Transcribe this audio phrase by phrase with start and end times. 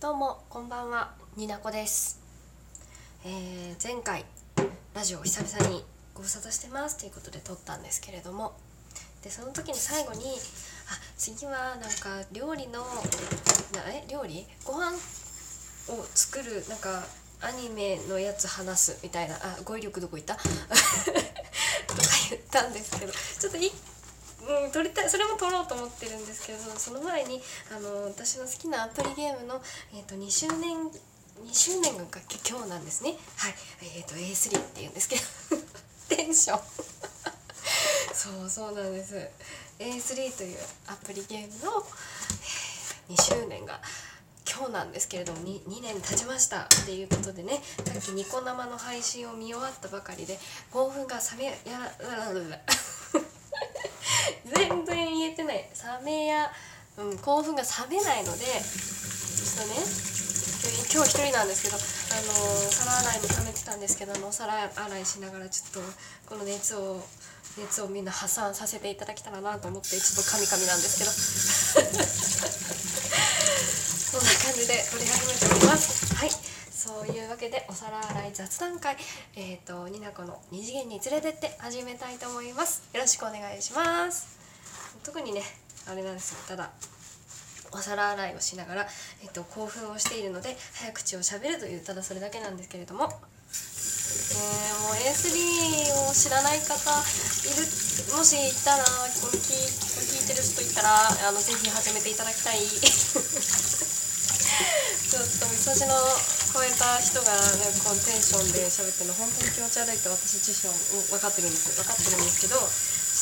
[0.00, 2.20] どうもこんばんはになこです、
[3.24, 4.24] えー前回
[4.94, 5.84] ラジオを久々に
[6.14, 8.54] ご無沙汰してますということで撮ったんですけれども
[9.22, 10.20] でその時に最後に
[10.88, 14.46] あ次はなんか料理のなえ料理？
[14.64, 14.92] ご飯
[15.88, 17.02] を作るなんか
[17.42, 20.36] アニメのやつ話すみたいなあ語彙力どこ行った？
[20.40, 20.46] とか
[22.30, 23.70] 言ったんですけどちょっとい
[24.48, 27.40] うん、撮りたいそれも撮ろうと思ってるんですけどその前に
[27.76, 29.60] あの私の好きなアプリゲームの、
[29.94, 30.76] えー、と2周年
[31.44, 32.04] 2周年が
[32.48, 33.10] 今日なんですね。
[33.36, 33.54] はい。
[33.96, 35.22] えっ、と A3 っていうんですけど
[36.16, 36.60] テンション。
[38.14, 39.28] そうそうなんです。
[39.78, 41.86] A3 というアプリゲームの、
[42.42, 42.76] えー
[43.08, 43.80] 2周年が
[44.48, 46.62] 今日なんですけれども 2, 2年経ちました。
[46.62, 50.38] っていうことでねさっきニコ生の配信を見終わったばかりで
[50.70, 52.32] 興奮が冷めやら
[54.54, 55.56] 全然言えてない。
[55.56, 56.50] 冷めや、
[56.98, 59.74] うん、興奮が冷めないのでちょっとね
[60.92, 62.32] 今日一人なんですけどあの
[62.70, 65.90] 皿洗いも溜めてたんですけどあのお皿洗いしながらちょっと
[66.28, 67.02] この熱を
[67.58, 71.10] 熱をみんな発散させていただけたらなと思ってちょっとカミカミなんですけど。
[74.16, 76.14] そんな感じで撮り始めております。
[76.14, 76.30] はい。
[76.70, 78.96] そういうわけでお皿洗い雑談会。
[79.34, 82.82] えっ、とになこの二次元に連れてって始めたいと思います。
[82.94, 84.45] よろしくお願いします。
[85.06, 85.40] 特にね
[85.86, 86.42] あれなんですよ。
[86.50, 86.68] ただ
[87.70, 88.86] お皿洗いをしながら、
[89.22, 93.14] えっと、興奮をしているので早口をしゃべるというただそれだけなんですけれども、えー、
[94.82, 97.62] もう A3 を知らない方いる
[98.18, 99.54] もしいたらこれ聞
[99.94, 102.58] これ聞いてる人いたらあのぜひ始めていただきたい。
[105.06, 105.94] ちょっとみそじの
[106.52, 107.38] 超えた人が、ね、
[107.84, 110.74] こうテンションで喋ってるの本当に気持ち悪いって私自身も
[111.14, 112.56] 分かってるんです分かってるんですけど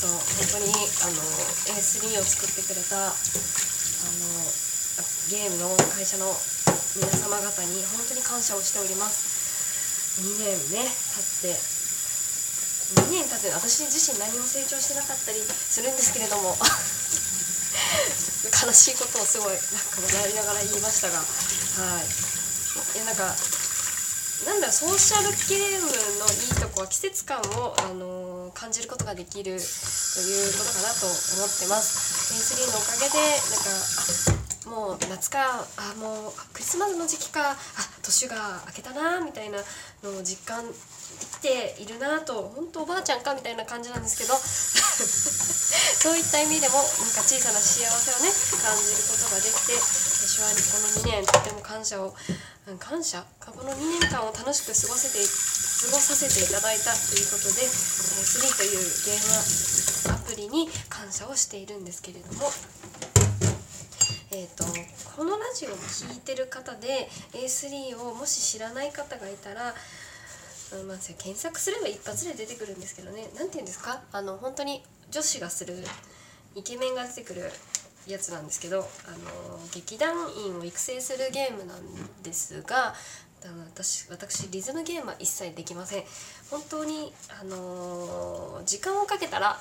[0.00, 1.22] と本当にあの
[1.74, 3.14] A3 を作ってくれたあの
[5.30, 6.30] ゲームの会社の
[6.94, 9.38] 皆様方に本当に感謝をしております。
[10.18, 11.58] 2年ね経って
[13.06, 16.56] 2年経って私自身何も成長してなかったりするんですけれども
[18.66, 21.24] 悲しいことをすごいなんか笑いながら言いましたがは
[22.02, 22.06] い。
[22.96, 23.36] いやなんか
[24.46, 25.86] なんだろソーシャルゲーム
[26.18, 32.34] のいいとこは季節感を、あの感じることができるということかなと思ってます。
[32.34, 37.56] A3 のおかげでなんかもう夏かあもうクリスマスの時期かあ
[38.02, 39.58] 年が明けたなみたいな
[40.04, 48.32] のを実感できているなと本当おばあちゃんかみたいな感じなんですけど そういった意味でもなんか小さな幸せをね
[48.62, 50.54] 感じることができて私はこ
[51.00, 52.14] の2年とても感謝を
[52.76, 53.24] 感謝？
[53.40, 55.18] この2年間を楽しく過ごせて
[55.78, 62.50] 過ごさせていただいたということでえー3というゲームアプリに感謝をしているんですけれども。
[64.30, 64.64] えー、と
[65.16, 65.78] このラジオを聴
[66.14, 69.74] いてる方で A3 をもし知らない方がいたら、
[70.72, 74.02] うんまあ、検索すれば一発で出てくるんですけどね何て言うんですか？
[74.12, 75.82] あの本当に女子がする
[76.54, 77.50] イケメンが出てくる
[78.06, 78.86] やつなんですけどあの
[79.74, 82.94] 劇団員を育成するゲームなんですが
[83.44, 86.04] あの私私リズムゲームは一切できません
[86.50, 89.58] 本当にあの時間をかけたら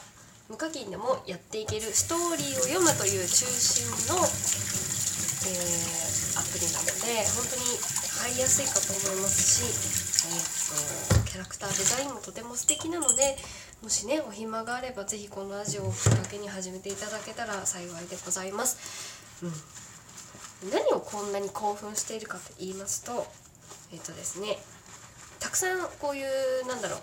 [0.49, 7.65] 無課金でもやっていけるストーリーを読むという中心の、えーアプリなので本当に
[8.21, 13.37] 入りやすいかと思いますし、えー、とキャラクターデザインもとても素敵なので
[13.81, 18.77] もしねお暇があればぜひこのラジオをきっかけに始めていただけたら幸いでございます。
[19.43, 23.25] うん、何をこんなに興奮しているかと言いますと
[23.91, 24.57] えっ、とですね
[25.39, 26.97] たくさんこういうなんだろ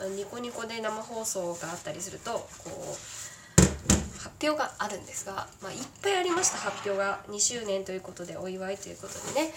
[0.00, 3.26] うニコニコで生放送があったりするとこう
[4.26, 7.20] 発表があるんですが、まあ、いっぱいありました発表が。
[7.28, 9.52] 2周年ということでお祝いということでね。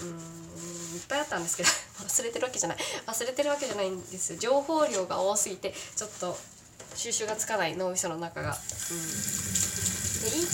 [0.00, 1.68] うーんいっぱいあったんですけど
[2.06, 2.78] 忘れてるわけじゃない。
[3.06, 6.38] 忘れてるわけじゃないんです情報量が多すぎてちょっと
[6.94, 8.50] 収集がつかない脳みその中が。
[8.50, 10.46] うん、でい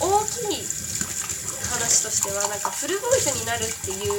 [0.00, 0.64] 大きい
[1.66, 4.12] 話としてはなんかフルボイスになるっていう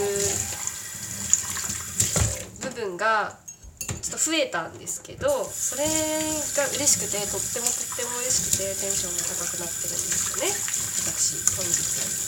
[2.69, 3.37] 部分が
[4.07, 10.51] ちょっと増えたんですけどそれが嬉しくてとってもとっても嬉しくてテンションが高くなってるんですよね。
[11.07, 12.27] 私本日。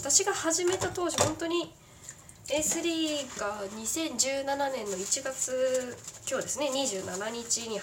[0.00, 1.74] 私が始めた当時本当に
[2.48, 5.96] A3 が2017年の1月
[6.28, 7.78] 今日ですね27日に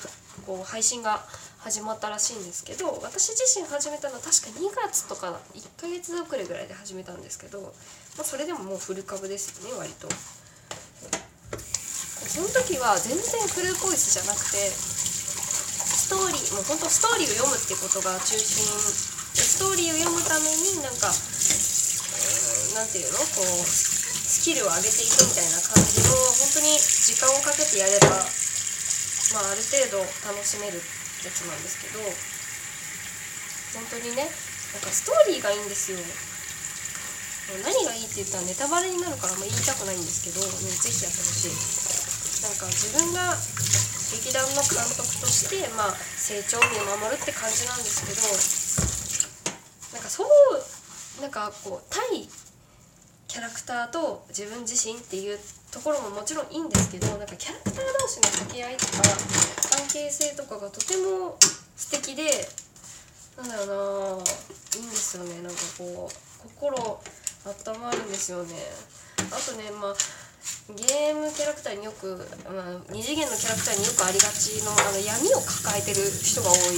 [0.45, 1.24] こう配信が
[1.63, 7.72] 始まったらしいんですけど私自身始めたのは確か2月とか1ヶ月遅れぐらいで始めたんですけど、
[8.19, 10.12] まあ、それでももうフル株ですよね割と。
[12.24, 18.66] その時は全然フルボイスじゃなくてストーリーもう本当ストーリーを読むってことが中心
[19.38, 32.00] ストーリーを読むためになんかうんなんていうのこうスキルを上げていくみたいな感じの当に時間をかけてやれば、まあ、ある程度楽しめるやつなんですけど
[33.74, 35.98] 本当にねなんかストーリーがいいんですよ。
[37.62, 41.94] 何がいいって言ったらネタバレになるからあん、ま、言いたくないんですけど、ね、ぜひやってほしい。
[42.44, 43.36] なんか自分が
[44.16, 48.22] 劇団の監督として、まあ、成長を見守るって感じなんですけど
[49.96, 52.28] なんかそうなんかこう対
[53.34, 55.40] キャラクターと自分自身っていう
[55.74, 59.02] ところももちろんいいんですけどなんかキャラクター同士の掛け合いとか
[59.74, 61.34] 関係性とかがとても
[61.74, 62.30] 素敵で
[63.42, 64.30] なんだろうな
[64.78, 65.42] いいんですよね。
[65.42, 66.14] なんかこう
[66.62, 68.54] 心温まるんですよね。
[69.18, 69.96] あとねまあ
[70.78, 72.14] ゲームキャラクターによく、
[72.46, 76.78] まあ、二次元のキャラクターによくありがちのあの闇を抱えてる人が多い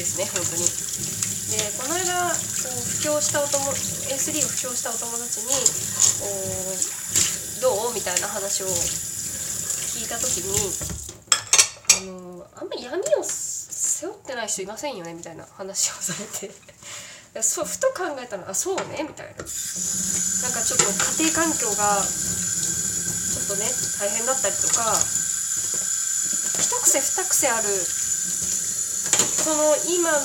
[0.00, 1.19] すね本当に。
[1.50, 3.58] でこの間こう布教したお友
[4.14, 5.50] A3 を布教したお友達に
[6.22, 6.30] 「お
[7.60, 10.72] どう?」みたいな話を聞いた時に
[11.98, 15.12] あのあんまり闇を背負ってない人いませんよね？
[15.14, 16.54] みたいな話をされて。
[17.42, 19.02] そうふと考えたらあそうね？
[19.02, 19.32] みたいな。
[19.34, 19.46] なんか
[20.62, 20.84] ちょっと
[21.20, 23.70] 家庭環境がちょっとね
[24.00, 24.96] 大変だったりとか
[26.58, 27.68] 一癖二癖ある
[29.44, 30.18] その今の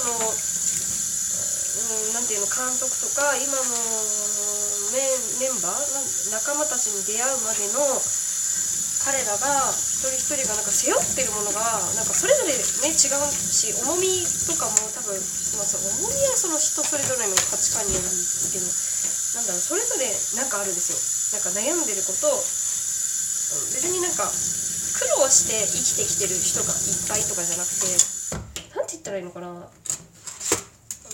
[2.15, 3.59] 何、うん、て言うの監督とか今の
[4.95, 5.03] メ
[5.43, 7.83] メンバー仲間たちに出会うまでの
[9.03, 11.61] 彼らが一人一人がなんか背負ってるものが
[11.93, 18.65] なんかそれぞれね違うし重みとかも多分、まあ、重みはその人それぞれの価値観によるんですけど
[19.37, 20.09] なんだろうそれぞれ
[20.41, 20.97] なんかあるんですよ。
[21.37, 22.31] なんか悩んでること
[23.75, 26.79] 別になんか苦労して生きてきてる人がいっ
[27.11, 27.91] ぱいとかじゃなくて
[28.73, 29.67] 何て言ったらいいのかな。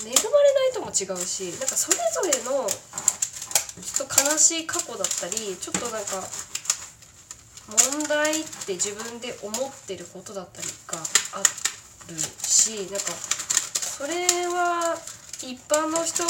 [0.03, 6.21] 恵まれないとも違うしなんかそれぞれのちょっと悲しい過去だったりちょっとなんか
[7.93, 11.43] 問題って自分で思ってることだったりがあ
[12.09, 14.97] るしなんかそれは
[15.41, 16.23] 一般の人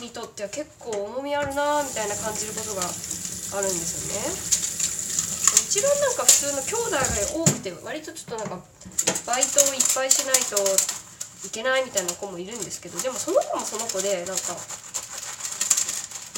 [0.00, 4.60] にとっては結構重みあるなみたいな感じることがあるんですよね。
[5.70, 7.02] 一番なんか普通の兄弟が
[7.34, 8.64] 多くて割とちょっとなんか
[9.26, 10.56] バイトをいっぱいしないと
[11.44, 14.56] いけないみたいな子もいるんですけどでもその子もその子でなんか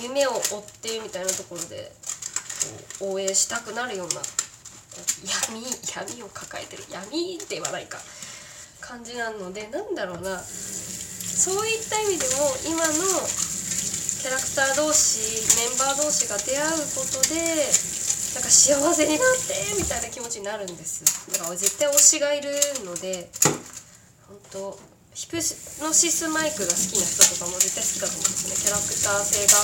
[0.03, 1.93] 夢を追ってみたいなところで
[3.01, 4.23] 応援したくなるような
[5.51, 7.99] 闇闇を抱えてる闇ではないか
[8.81, 12.93] 感じなのでなんだろうなそういった意味でも今の
[14.23, 15.19] キャラクター同士
[15.59, 17.43] メンバー同士が出会うことで
[18.35, 22.51] なんか幸せになってみたいな気持ちになるんですだから絶対推しがいる
[22.85, 23.31] ので
[24.29, 28.57] 本当ヒプノシスマイクが好きな人とかも絶対好きだと思うんですね。
[28.57, 29.61] キャラクター性が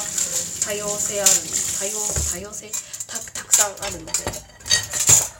[0.61, 2.69] 多様性ある多様多様性？
[3.09, 4.13] たたくさんあるので。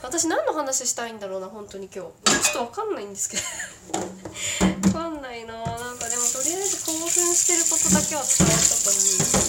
[0.01, 2.25] 私何の話したいんだろうな本当に今日。
[2.41, 3.43] ちょっと分かんないんですけど。
[4.89, 5.61] 分かんないなな
[5.93, 9.13] んかでもとりあえず興奮してることだけは伝わったと思う。
[9.13, 9.48] んです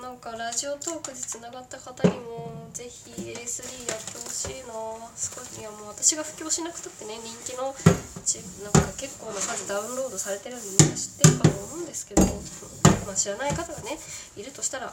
[0.00, 4.74] なんかラジオトークでつながった方にもぜひ A3 やってほしいな。
[5.14, 12.22] 少しいやもう私が布教しなくたってね人気のなんか結構な数ダウンロードされてるんでみんな知ってるかと思うんですけど、
[13.06, 13.98] まあ、知らない方がね
[14.36, 14.92] いるとしたら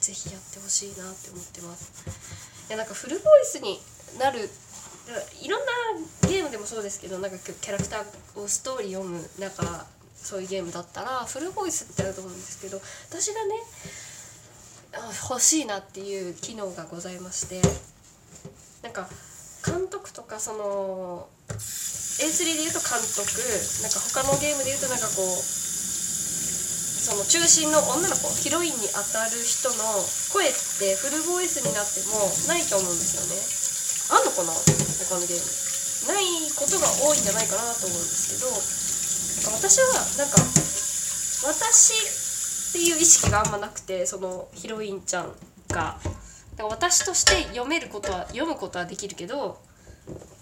[0.00, 1.92] ぜひやってほしいなって思ってます。
[2.68, 3.78] いやなんかフルボイスに
[4.18, 4.48] なる
[5.40, 5.60] いろん
[6.22, 9.86] なゲームでもそうですけどなんかキャラクターをストーリー読むなんか
[10.16, 13.54] そういうゲームだったらフルボイスってあると思うんですけど私がね
[15.30, 17.62] 欲しいなっていう機能がございまして
[18.82, 19.08] なんか
[19.64, 23.30] 監督とかその A3 で言うと監督
[23.82, 25.26] なんか他のゲームで言うとなんかこう
[27.02, 29.82] その中心の女の子ヒロインに当たる人の
[30.30, 33.42] 声ってフルボイスになってもないと思うんですよね。
[34.14, 34.54] あんのかな？
[34.54, 35.42] 他のゲーム。
[36.14, 38.50] ないことが多いんじゃないかなと思うんですけど
[39.54, 40.38] 私はなんか
[41.46, 41.94] 私
[42.72, 45.32] っていう意識があんまなくてそのヒロインちゃん
[45.68, 45.98] が。
[46.58, 49.58] 私として読めることは読むことはできるけど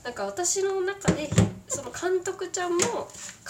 [0.04, 1.30] なんか私の中で
[1.68, 2.78] その監督ちゃんも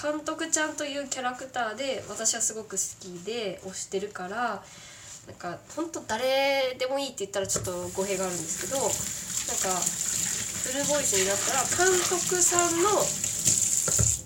[0.00, 4.62] 監督ちゃんというキャラクターで私はすごく好きで推してるから
[5.26, 9.80] なんか本当誰でもいいって言ったらちょっと語弊があるんですけどなんか
[10.60, 12.90] フルボイスになったら監督さんの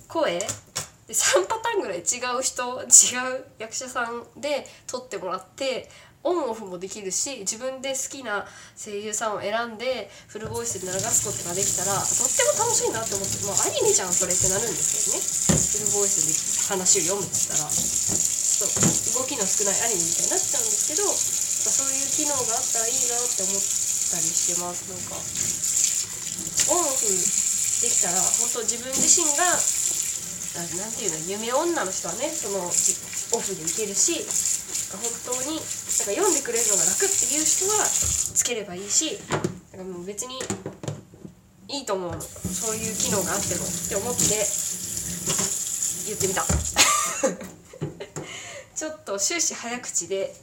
[0.08, 0.38] 声
[1.06, 5.88] で3パターンぐらい違う人違う役者さんで撮ってもらって
[6.24, 15.44] オンオフもできるし自分で好きな声優さんを選んでフルボイスで流すことができたらとっても楽しいなって思ってもうアニメじゃんそれってなるんですけどね。
[15.74, 24.88] フルボイスで話を読むって言ったらちょっと動きの少ないアニメみたいになっちゃうんですけどそういう機能があったらいいなって思ったりしてます。
[24.88, 25.20] なんか
[26.72, 29.44] オンオフできたら本当自分自身が
[30.54, 32.70] なんていうの夢女の人はねそのオ
[33.42, 34.22] フでいけるし
[34.94, 35.02] 本
[35.34, 35.66] 当になんか
[36.14, 39.18] 読んでくれるのが楽っていう人はつければいいし
[39.74, 40.38] なんかもう別に
[41.66, 44.22] いいと思うそういう機能があってもって思って
[46.06, 46.44] 言ってみた。
[48.76, 50.34] ちょっと終始早口で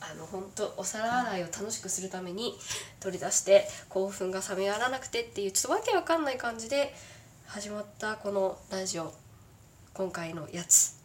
[0.00, 2.58] あの本当お皿洗いを楽しくするために
[3.00, 6.94] 取り出して興奮が冷めやらなくてっていうちょっとわけわかんない感じで
[7.48, 9.10] 始まったこのラジオ
[9.94, 11.00] 今回のやつ。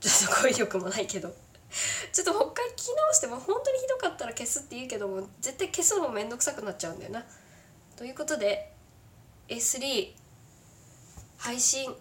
[0.00, 1.32] ちょっと語彙力もないけど。
[2.12, 7.24] ちょっともう一回聞き直しても本当にひどかったら消すって言うけども絶対消すのもめんどくさくなっちゃうんだよな。
[7.94, 8.72] ということで
[9.46, 10.14] A3
[11.36, 11.94] 配信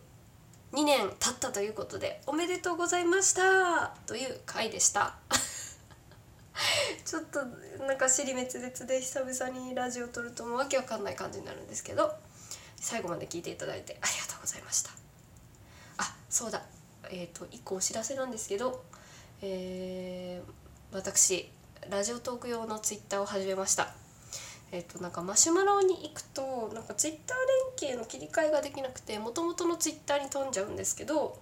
[0.74, 3.96] 2年経ったということでおめでとうございました。
[4.08, 5.18] という回でした。
[7.06, 7.46] ちょっと
[7.86, 12.26] なんか尻滅裂で久々にラジオ撮るともうわけわかんない感じになるんですけど。
[12.78, 14.92] 最後まで聞いていただいてありがとうございました。
[15.98, 16.62] あそうだ。
[17.10, 18.84] えっ、ー、と1個お知らせなんですけど、
[19.42, 21.50] えー、私
[21.90, 23.94] ラジオトーク用のツイッターを始めました。
[24.72, 27.38] えっ、ー、となんかマシュマロに行くとなんかツイッター
[27.82, 31.40] 連携の切り替えができなくてもともとのツイッターに飛んじゃうんですけど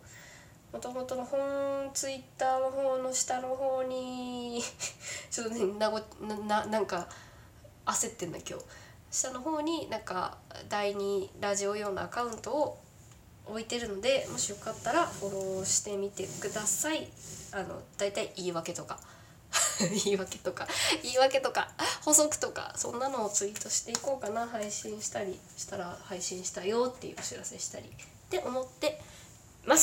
[0.71, 4.61] もともとの本ツイッターの方の下の方に
[5.31, 5.99] ちょっとねなご
[6.45, 7.07] ななんか
[7.85, 8.65] 焦ってんだ今日。
[9.15, 12.77] 下の方になんか第2ラジオ用のアカウントを
[13.45, 17.07] 置いてるのでもしよかったらフォローしてみてください。
[17.53, 18.99] あのだいたい言い訳とか。
[20.03, 20.67] 言い訳とか。
[21.01, 21.71] 言い訳とか。
[22.03, 24.47] 補足とかそんなのをツイートしていこうかな。
[24.47, 28.99] 配信したりしたら配信したよっていうお知らせしたりって思って